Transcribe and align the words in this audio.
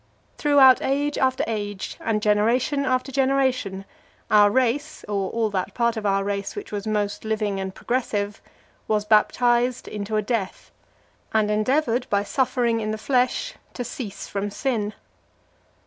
"+ 0.21 0.37
Throughout 0.39 0.81
age 0.81 1.19
after 1.19 1.43
age, 1.45 1.95
and 1.99 2.23
generation 2.23 2.85
after 2.85 3.11
generation, 3.11 3.85
our 4.31 4.49
race, 4.49 5.03
or 5.07 5.29
all 5.29 5.51
that 5.51 5.75
part 5.75 5.95
of 5.95 6.07
our 6.07 6.23
race 6.23 6.55
which 6.55 6.71
was 6.71 6.87
most 6.87 7.23
living 7.23 7.59
and 7.59 7.75
progressive, 7.75 8.41
was 8.87 9.05
baptized 9.05 9.87
into 9.87 10.15
a 10.15 10.23
death;+ 10.23 10.71
and 11.35 11.51
endeavoured, 11.51 12.09
by 12.09 12.23
suffering 12.23 12.79
in 12.79 12.89
the 12.89 12.97
flesh, 12.97 13.53
to 13.75 13.83
cease 13.83 14.27
from 14.27 14.49
sin. 14.49 14.95